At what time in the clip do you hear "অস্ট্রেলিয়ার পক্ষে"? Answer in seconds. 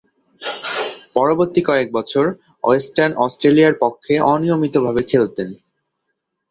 3.25-4.13